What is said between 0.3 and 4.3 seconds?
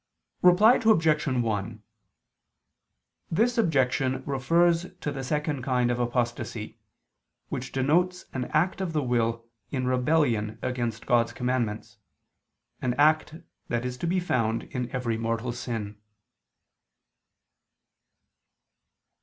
Reply Obj. 1: This objection